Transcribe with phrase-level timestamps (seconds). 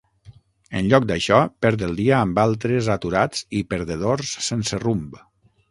[0.79, 5.25] En lloc d'això, perd el dia amb altres aturats i "perdedors" sense rumb.